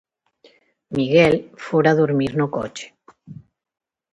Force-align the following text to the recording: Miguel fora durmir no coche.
Miguel 0.99 1.35
fora 1.65 1.93
durmir 1.99 2.33
no 2.41 2.49
coche. 2.57 2.91